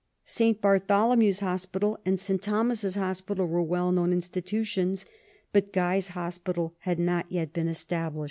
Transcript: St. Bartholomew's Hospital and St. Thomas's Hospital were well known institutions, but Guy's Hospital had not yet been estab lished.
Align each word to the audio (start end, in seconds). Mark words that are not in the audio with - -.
St. 0.25 0.59
Bartholomew's 0.59 1.41
Hospital 1.41 1.99
and 2.07 2.19
St. 2.19 2.41
Thomas's 2.41 2.95
Hospital 2.95 3.45
were 3.45 3.61
well 3.61 3.91
known 3.91 4.11
institutions, 4.11 5.05
but 5.53 5.71
Guy's 5.71 6.07
Hospital 6.17 6.73
had 6.79 6.97
not 6.97 7.31
yet 7.31 7.53
been 7.53 7.67
estab 7.67 8.15
lished. 8.15 8.19